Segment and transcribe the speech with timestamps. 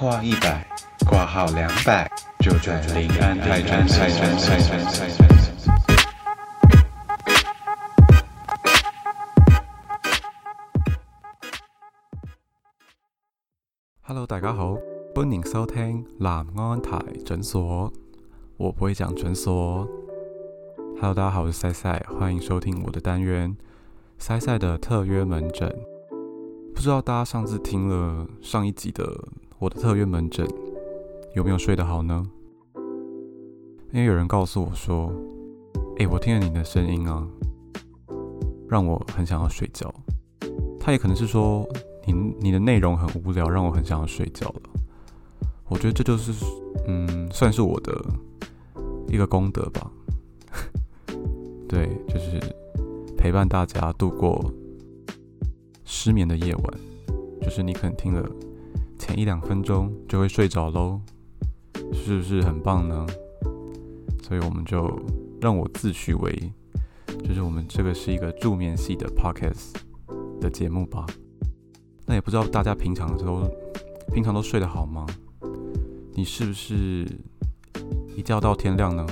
[0.00, 0.66] 话一百，
[1.06, 5.28] 挂号两百，就在临安泰诊泰诊泰诊泰诊。
[14.00, 14.78] Hello，大家好，
[15.14, 17.92] 欢迎收听南安泰诊所。
[18.56, 19.86] 我不会讲诊所。
[20.98, 23.54] Hello，大家好，我是賽賽，歡迎收听我的单元
[24.16, 25.70] 賽賽的特约门诊。
[26.74, 29.04] 不知道大家上次听了上一集的
[29.60, 30.48] 我的特约门诊，
[31.34, 32.26] 有没有睡得好呢？
[33.92, 35.12] 因为有人告诉我說
[36.00, 37.28] ：“誒，我听了你的声音啊，
[38.66, 39.92] 让我很想要睡觉。”
[40.80, 41.68] 他也可能是说
[42.06, 44.62] 你你的内容很无聊，让我很想要睡觉了。
[45.68, 46.32] 我觉得这就是
[46.86, 47.92] 嗯，算是我的
[49.08, 49.92] 一个功德吧。
[51.68, 52.40] 对，就是
[53.14, 54.42] 陪伴大家度过。
[55.84, 56.64] 失眠的夜晚，
[57.42, 58.26] 就是你可能听了
[59.14, 61.00] 一两分钟就会睡着喽，
[61.92, 63.06] 是不是很棒呢？
[64.22, 64.88] 所以我们就
[65.40, 66.52] 让我自诩为，
[67.24, 69.74] 就是我们这个是一个助眠系的 podcast
[70.40, 71.04] 的节目吧。
[72.06, 73.42] 那也不知道大家平常都
[74.12, 75.06] 平常都睡得好吗？
[76.14, 77.06] 你是不是
[78.16, 79.06] 一觉到天亮呢？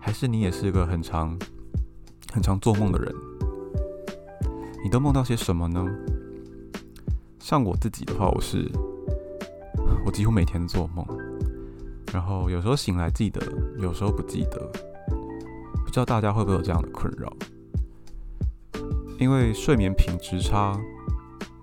[0.00, 1.38] 还是你也是个很常
[2.32, 3.14] 很常做梦的人？
[4.84, 5.84] 你都梦到些什么呢？
[7.48, 8.68] 像我自己的话，我是
[10.04, 11.06] 我几乎每天做梦，
[12.12, 13.40] 然后有时候醒来记得，
[13.78, 14.68] 有时候不记得。
[15.84, 17.32] 不知道大家会不会有这样的困扰？
[19.20, 20.76] 因为睡眠品质差，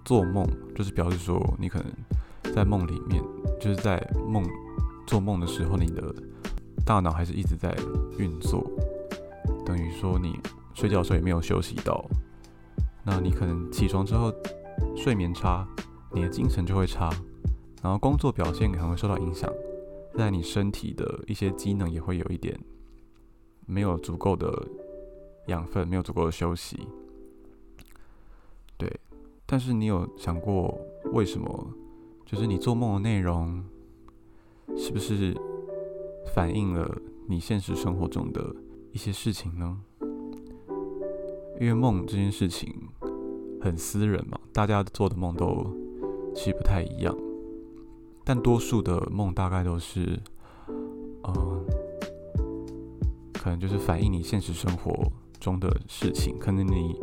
[0.05, 3.21] 做梦就是表示说你可能在梦里面，
[3.59, 4.41] 就是在梦
[5.05, 6.01] 做梦的时候，你的
[6.85, 7.75] 大脑还是一直在
[8.17, 8.65] 运作，
[9.65, 10.39] 等于说你
[10.73, 12.05] 睡觉的时候也没有休息到。
[13.03, 14.33] 那你可能起床之后
[14.95, 15.67] 睡眠差，
[16.11, 17.09] 你的精神就会差，
[17.81, 19.51] 然后工作表现可能会受到影响，
[20.15, 22.59] 在你身体的一些机能也会有一点
[23.65, 24.67] 没有足够的
[25.47, 26.87] 养分，没有足够的休息。
[28.77, 28.99] 对，
[29.45, 30.79] 但是你有想过
[31.11, 31.73] 为什么？
[32.25, 33.63] 就是你做梦的内容
[34.75, 35.35] 是不是
[36.33, 36.97] 反映了
[37.27, 38.55] 你现实生活中的
[38.91, 39.79] 一些事情呢？
[41.59, 42.73] 因为梦这件事情
[43.63, 45.65] 很私人嘛，大家做的梦都
[46.35, 47.15] 其实不太一样，
[48.25, 50.19] 但多数的梦大概都是，
[51.23, 51.63] 呃，
[53.33, 55.09] 可能就是反映你现实生活
[55.39, 56.37] 中的事情。
[56.37, 56.99] 可能你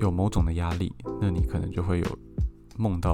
[0.00, 2.06] 有某种的压力，那你可能就会有
[2.76, 3.12] 梦到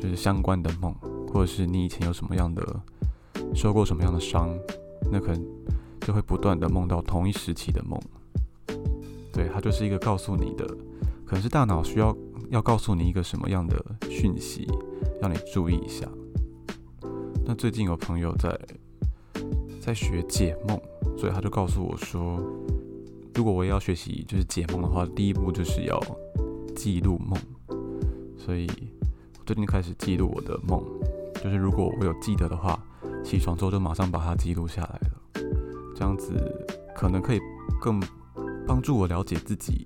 [0.00, 0.94] 就是相关的梦，
[1.32, 2.64] 或者是你以前有什么样的
[3.52, 4.56] 受过什么样的伤，
[5.10, 5.44] 那可能
[6.02, 8.00] 就会不断的梦到同一时期的梦。
[9.32, 10.66] 对，它就是一个告诉你的，
[11.24, 12.16] 可能是大脑需要
[12.50, 13.76] 要告诉你一个什么样的
[14.08, 14.66] 讯息，
[15.20, 16.06] 让你注意一下。
[17.46, 18.58] 那最近有朋友在
[19.80, 20.80] 在学解梦，
[21.16, 22.42] 所以他就告诉我说，
[23.34, 26.00] 如果我也要学习就是解梦的话，第一步就是要
[26.74, 27.38] 记录梦。
[28.36, 28.66] 所以
[29.38, 30.84] 我最近开始记录我的梦，
[31.42, 32.78] 就是如果我有记得的话，
[33.24, 35.42] 起床之后就马上把它记录下来了，
[35.94, 36.34] 这样子
[36.96, 37.40] 可能可以
[37.80, 38.00] 更。
[38.70, 39.84] 帮助我了解自己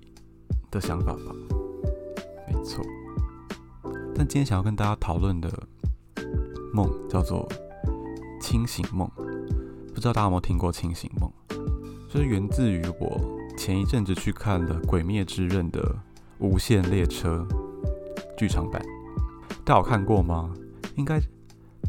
[0.69, 1.35] 的想法吧，
[2.47, 2.85] 没错。
[4.13, 5.51] 但今天想要跟大家讨论的
[6.71, 7.49] 梦叫做
[8.39, 9.09] 清醒梦，
[9.91, 11.27] 不知道大家有没有听过清醒梦？
[12.07, 13.19] 就是源自于我
[13.57, 15.81] 前一阵子去看了《鬼灭之刃》的
[16.37, 17.43] 《无限列车
[18.37, 18.79] 剧场版，
[19.65, 20.53] 大家有看过吗？
[20.95, 21.19] 应该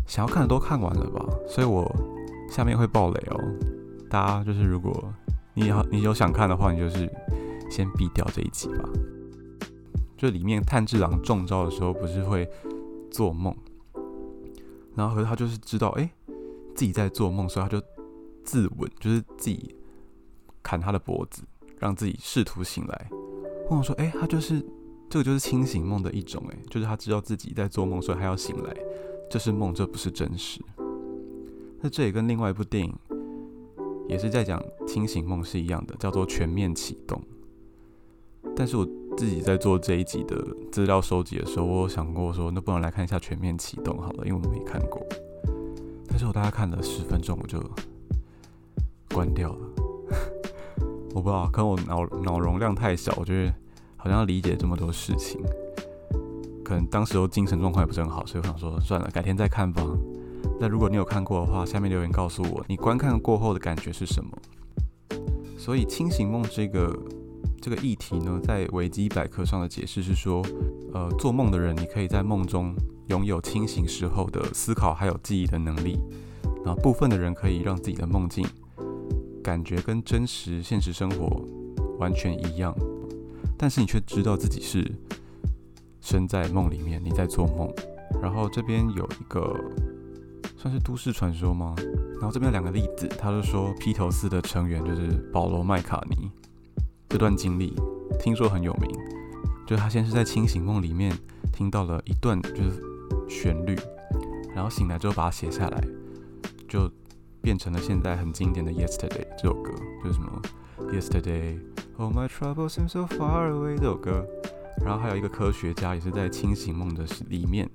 [0.06, 1.22] 想要看的都看完了吧？
[1.46, 1.94] 所以我
[2.50, 3.38] 下面会爆雷哦，
[4.08, 5.12] 大家就是如果。
[5.58, 7.10] 你好，你有想看的话，你就是
[7.70, 8.86] 先避掉这一集吧。
[10.14, 12.46] 就里面炭治郎中招的时候，不是会
[13.10, 13.56] 做梦，
[14.94, 16.10] 然后可是他就是知道，哎，
[16.74, 17.82] 自己在做梦，所以他就
[18.44, 19.74] 自刎，就是自己
[20.62, 21.42] 砍他的脖子，
[21.78, 23.10] 让自己试图醒來。
[23.70, 24.62] 問我说，哎，他就是
[25.08, 28.76] 这个就是清醒梦的一种，哎，就是他知道自己在做梦，所以他要醒来，
[29.30, 30.60] 这是梦，这不是真实。
[31.80, 32.94] 那这也跟另外一部电影。
[34.08, 37.20] 也是在讲清醒梦是一样的，叫做全面启动。
[38.54, 38.86] 但是我
[39.16, 40.36] 自己在做这一集的
[40.70, 45.00] 资料收集的时候，我有想过说，那不能来看一下全面启动好了，因为我没看过。
[46.08, 47.62] 但是我大概看了十分钟，我就
[49.12, 49.58] 关掉了。
[51.12, 53.52] 我不知道，可能我脑脑容量太小，我觉得
[53.96, 55.40] 好像理解这么多事情，
[56.64, 59.82] 可能当时候精神状况也不是很好，所以我想说算了，改天再看吧。
[60.58, 64.30] 那如果你有看过的话，下面留言告诉我你观看过后的感觉是什么。
[65.58, 66.96] 所以清醒梦这个
[67.60, 70.42] 这个议题呢，在维基百科上的解释是说，
[70.94, 72.74] 呃，做梦的人你可以在梦中
[73.08, 75.98] 拥有清醒时候的思考还有记忆的能力，
[76.64, 78.46] 然后部分的人可以让自己的梦境
[79.42, 81.44] 感觉跟真实现实生活
[81.98, 82.74] 完全一样，
[83.58, 84.90] 但是你却知道自己是
[86.00, 87.68] 身在梦里面，你在做梦。
[88.22, 89.54] 然后这边有一个
[90.56, 91.74] 算是都市传说吗？
[92.14, 96.30] 然后这边有两个例子，他就说披头士的成员就是保罗麦卡尼。
[97.08, 97.74] 这段经历
[98.18, 98.90] 听说很有名，
[99.66, 101.16] 就他先是在清醒梦里面
[101.52, 102.82] 听到了一段就是
[103.28, 103.78] 旋律，
[104.54, 105.84] 然后醒来之后把它写下来，
[106.68, 106.90] 就
[107.40, 110.42] 变成了现在很经典的《Yesterday》这首歌，就是什么
[110.90, 111.58] 《Yesterday》
[111.98, 114.26] ，All my troubles seem so far away 这首歌。
[114.84, 117.68] 然后还有一个科学家也是在清醒梦的里面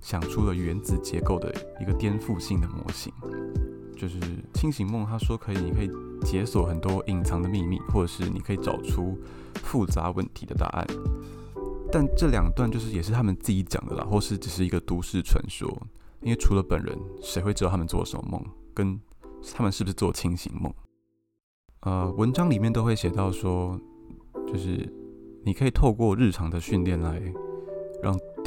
[0.00, 3.12] 想出了原子结构的一个颠覆性的模型。
[3.96, 4.18] 就是
[4.52, 5.88] 清醒梦，他说可以，你可以
[6.24, 9.16] 解锁很多隐藏的秘密，或者是你可以找出
[9.62, 10.86] 复杂问题的答案。
[11.92, 15.70] 但这两段就是也是他们自己讲的啦，或是只是一个都市传说。
[16.20, 18.44] 因为除了本人，谁会知道他们做什么梦，
[18.74, 18.98] 跟
[19.54, 20.74] 他们是不是做清醒梦？
[21.80, 23.78] 呃，文章里面都会写到说，
[24.46, 24.92] 就是
[25.44, 27.22] 你可以透过日常的训练来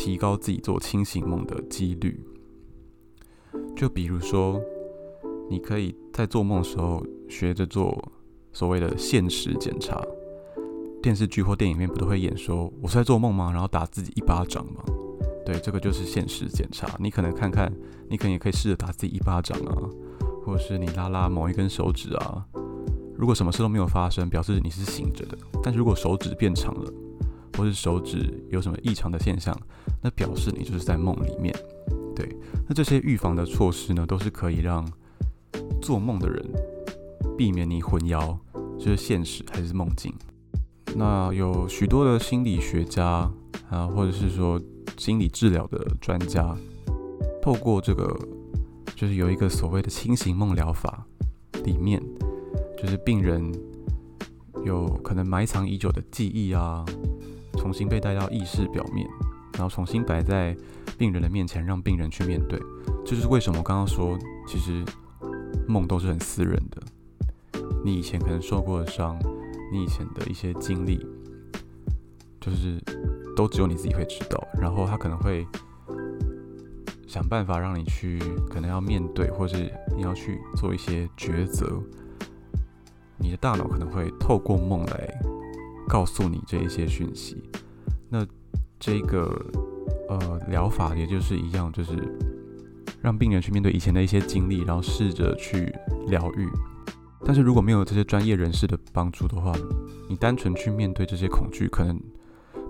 [0.07, 2.24] 提高自己做清醒梦的几率。
[3.75, 4.62] 就比如说。
[5.50, 7.98] 你可以在做梦的时候学着做
[8.51, 9.98] 所谓的现实检查。
[11.01, 13.50] 电视剧或电影里面不都会演说我是在做梦吗？
[13.50, 14.83] 然后打自己一巴掌吗？
[15.45, 16.98] 对，这个就是现实检查。
[17.00, 17.71] 你可能看看，
[18.09, 19.71] 你可能也可以试着打自己一巴掌啊，
[20.44, 22.45] 或者是你拉拉某一根手指啊。
[23.15, 25.38] 如果什么事都没有发生，表示你是醒着的。
[25.63, 26.94] 但是如果手指变长了，
[27.57, 29.57] 或是手指有什么异常的现象，
[30.01, 31.54] 那表示你就是在梦里面。
[32.15, 32.30] 对，
[32.68, 34.88] 那这些预防的措施呢，都是可以让。
[35.81, 36.45] 做梦的人，
[37.38, 38.38] 避免你混淆，
[38.77, 40.13] 就是现实还是梦境。
[40.95, 43.31] 那有许多的心理学家
[43.69, 44.59] 啊，或者是说
[44.98, 46.56] 心理治疗的专家，
[47.42, 48.13] 透过这个，
[48.95, 51.06] 就是有一个所谓的清醒梦疗法，
[51.63, 52.04] 里面
[52.77, 53.50] 就是病人
[54.65, 56.83] 有可能埋藏已久的记忆啊，
[57.57, 59.07] 重新被带到意识表面，
[59.54, 60.56] 然后重新摆在
[60.98, 62.57] 病人的面前，让病人去面对。
[63.06, 64.18] 这就是为什么我刚刚说，
[64.48, 64.86] 其实。
[65.68, 66.81] 梦都是很私人的，
[67.83, 69.19] 你以前可能受过的伤，
[69.69, 70.98] 你以前的一些经历，
[72.39, 72.81] 就是
[73.36, 74.42] 都只有你自己会知道。
[74.62, 75.45] 然后他可能会
[77.06, 78.18] 想办法让你去，
[78.50, 81.81] 可能要面对，或是你要去做一些抉择。
[83.18, 85.19] 你的大脑可能会透过梦来
[85.89, 87.44] 告诉你这一些讯息。
[88.09, 88.25] 那
[88.80, 89.45] 这个
[90.09, 91.92] 呃疗法也就是一样，就是。
[93.00, 95.71] 让病人去面对以前的一些经历，然后试着去
[96.07, 96.50] 疗愈。
[97.24, 99.54] 但是如果没有这些专业人士的帮助的话，
[100.09, 102.01] 你单纯去面对这些恐惧，可能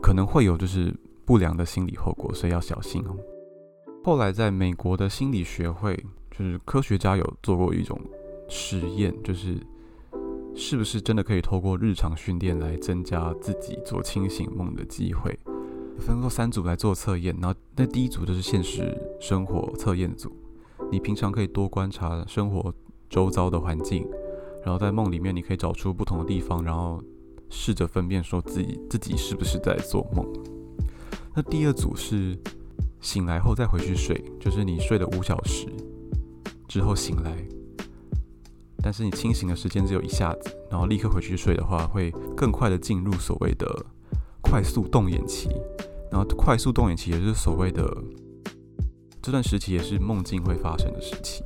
[0.02, 0.94] 可能会有就是
[1.24, 3.16] 不良的心理后果，所以要小心哦。
[4.04, 5.96] 后来在美国的心理学会，
[6.30, 8.00] 就是科学家有做过一种
[8.50, 9.56] 实验，就是
[10.60, 15.38] 是不是真的可以透过日常训练来增加自己做清醒梦的机会。
[16.00, 20.36] 分作三组来做测验，然后那第一组就是现实生活测验组，
[20.92, 22.74] 你平常可以多观察生活
[23.08, 24.08] 周遭的环境，
[24.64, 27.00] 然后在梦里面你可以找出不同的地方，然后
[27.50, 30.26] 试着分辨说自己自己是不是在做梦。
[31.36, 32.36] 那第二组是
[33.00, 35.68] 醒来后再回去睡，就是你睡了五小时
[36.68, 37.48] 之后醒来，
[38.84, 43.86] 但是你清醒的时间只有一下子，然后立刻回去睡的话，会更快的进入所谓的
[44.42, 45.50] 快速动眼期。
[46.10, 47.86] 然后快速动眼期也就是所谓的
[49.22, 51.44] 这段时期，也是梦境会发生的时期。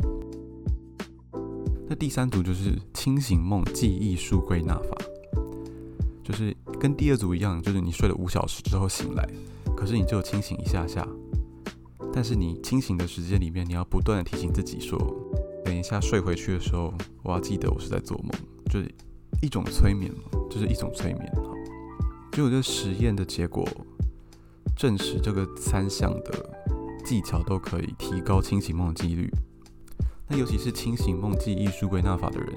[1.89, 4.97] 那第三组就是清醒梦记忆术归纳法，
[6.23, 9.27] 就是跟第二组一样，就是你睡了五小时之后醒来，
[9.75, 11.05] 可是你就清醒一下下，
[12.13, 14.97] 但是你清醒的时间里面，你要不断的提醒自己说，
[15.63, 18.31] 等一下睡回去的时候，我要记得我是在做梦，
[18.65, 18.93] 就是
[19.41, 21.31] 一种催眠嘛，就是一种催眠。
[22.31, 23.67] 结果这实验的结果。
[24.77, 26.49] 证实这个三项的
[27.05, 29.29] 技巧都可以提高清醒梦的几率。
[30.27, 32.55] 那尤其是清醒梦记忆术归纳法的人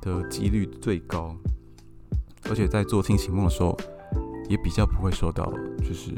[0.00, 1.36] 的几率最高，
[2.48, 3.76] 而且在做清醒梦的时候
[4.48, 5.52] 也比较不会受到
[5.86, 6.12] 就是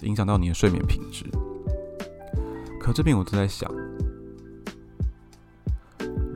[0.00, 1.26] 影响到你的睡眠品质。
[2.80, 3.70] 可这边我就在想，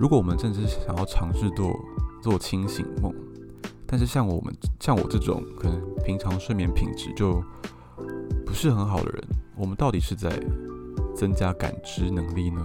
[0.02, 1.72] 如果我们真的是想要尝试做
[2.20, 3.14] 做清醒梦，
[3.86, 7.40] 但是像我们像我这种可能平常睡眠品质就
[8.44, 10.28] 不是很好的人，我们到底是在
[11.14, 12.60] 增加感知能力呢，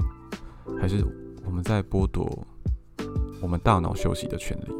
[0.82, 1.06] 还是
[1.46, 2.27] 我们在剥夺
[3.39, 4.74] 我们大脑休息的权利？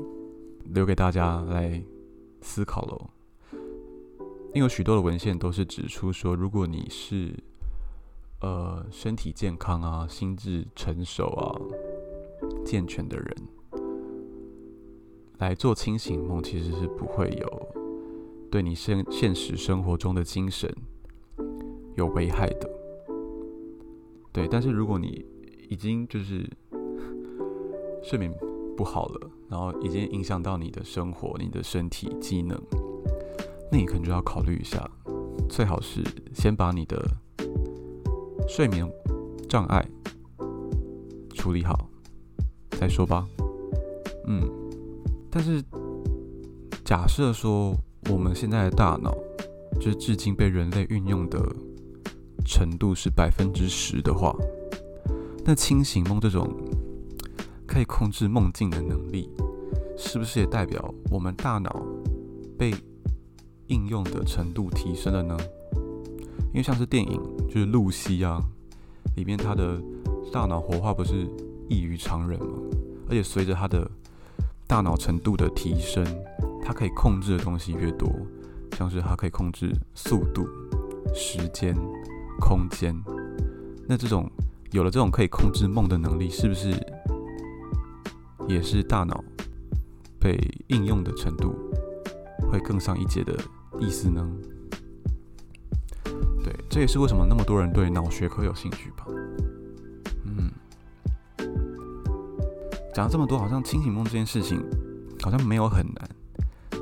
[0.74, 1.80] 留给大家来
[2.42, 3.08] 思考喽。
[4.56, 7.32] 因为许多的文献都是指出说，如果你是
[8.42, 11.54] 呃身体健康啊、心智成熟啊、
[12.66, 13.36] 健全的人，
[15.40, 17.68] 来做清醒梦，其实是不会有
[18.50, 20.74] 对你现现实生活中的精神
[21.96, 22.70] 有危害的。
[24.32, 25.26] 对，但是如果你
[25.70, 26.48] 已经就是
[28.04, 28.34] 睡眠
[28.76, 32.58] 不好了，然后已经影响到你的生活、你的身体机能，
[33.72, 34.90] 那你可能就要考虑一下，
[35.50, 36.04] 最好是
[36.34, 37.04] 先把你的
[38.48, 38.88] 睡眠
[39.50, 39.86] 障碍
[41.34, 41.90] 处理好
[42.80, 43.28] 再说吧。
[44.28, 44.42] 嗯，
[45.32, 45.64] 但是
[46.86, 47.76] 假设说
[48.12, 49.16] 我们现在的大脑
[49.80, 51.40] 就是至今被人类运用的
[52.46, 54.36] 程度是百分之十的话，
[55.44, 56.48] 那清醒梦这种
[57.66, 59.30] 可以控制梦境的能力，
[59.98, 61.82] 是不是也代表我们大脑
[62.58, 62.74] 被
[63.68, 65.38] 应用的程度提升了呢？
[66.54, 68.42] 因为像是电影就是露西啊，
[69.16, 69.82] 里面他的
[70.32, 71.28] 大脑活化不是
[71.70, 72.60] 异于常人嘛？
[73.10, 73.90] 而且随着他的
[74.66, 76.06] 大脑程度的提升，
[76.64, 78.10] 他可以控制的东西越多，
[78.78, 80.48] 像是他可以控制速度、
[81.14, 81.76] 时间、
[82.40, 82.96] 空间。
[83.88, 84.30] 那这种
[84.72, 86.74] 有了这种可以控制梦的能力，是不是
[88.48, 89.24] 也是大脑
[90.20, 91.56] 被应用的程度
[92.52, 93.38] 会更上一阶的？
[93.80, 94.28] 意思呢？
[96.44, 99.06] 对，这也是为什么那么多人对脑学科有兴趣吧。
[102.98, 104.60] 讲这么多，好像清醒梦这件事情
[105.22, 106.10] 好像没有很难，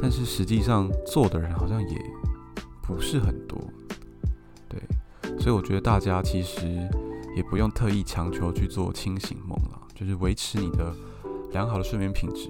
[0.02, 2.02] 但是实际上做的人好像也
[2.82, 3.62] 不是很多。
[4.70, 4.82] 对，
[5.38, 6.66] 所以我觉得大家其实
[7.36, 10.96] 也不用特意强求去做清醒梦了，就是维持你的
[11.52, 12.50] 良好的睡眠品质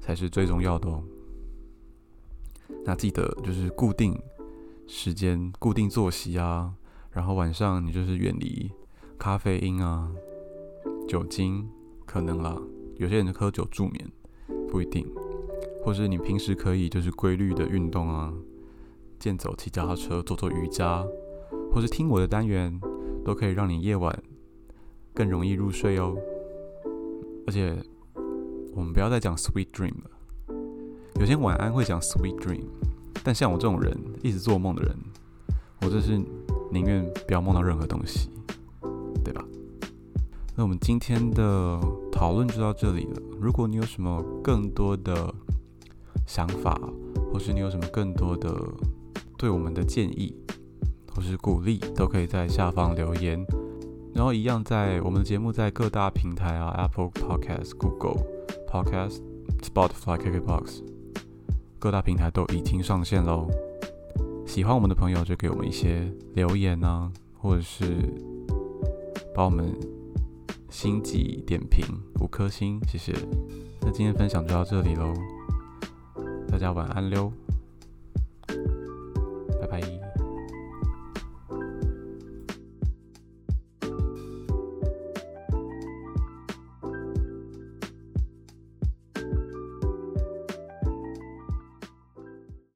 [0.00, 1.02] 才是最重要的哦。
[2.84, 4.16] 那记得就是固定
[4.86, 6.72] 时间、固定作息啊，
[7.10, 8.70] 然后晚上你就是远离
[9.18, 10.08] 咖啡因啊、
[11.08, 11.68] 酒精，
[12.06, 12.56] 可能啦。
[12.96, 14.10] 有些人喝酒助眠，
[14.68, 15.06] 不一定。
[15.82, 18.32] 或是你平时可以就是规律的运动啊，
[19.18, 21.04] 健走、骑脚踏车、做做瑜伽，
[21.70, 22.80] 或是听我的单元，
[23.22, 24.22] 都可以让你夜晚
[25.12, 26.16] 更容易入睡哦。
[27.46, 27.76] 而且
[28.74, 30.10] 我们不要再讲 sweet dream 了。
[31.20, 32.64] 有些晚安会讲 sweet dream，
[33.22, 34.96] 但像我这种人一直做梦的人，
[35.82, 36.18] 我就是
[36.72, 38.30] 宁愿不要梦到任何东西，
[39.22, 39.44] 对吧？
[40.56, 41.78] 那我们今天的
[42.14, 43.20] 讨论就到这里了。
[43.40, 45.34] 如果你有什么更多的
[46.28, 46.80] 想法，
[47.32, 48.54] 或是你有什么更多的
[49.36, 50.32] 对我们的建议
[51.12, 53.44] 或是鼓励，都可以在下方留言。
[54.14, 58.22] 然后一样在我们的节目在各大平台啊，Apple Podcast、Google
[58.68, 59.20] Podcast、
[59.60, 60.84] Spotify、KKBox。
[61.80, 63.48] 各大平台都已经上线喽，
[64.46, 67.84] 喜欢我们的朋友就给我们一些留言啊，或者是
[69.34, 69.74] 把我们
[70.74, 71.86] 星级点评
[72.20, 73.12] 五颗星，谢谢。
[73.80, 75.14] 那今天分享就到这里喽，
[76.48, 77.32] 大家晚安溜。